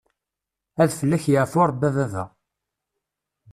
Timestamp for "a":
1.89-1.93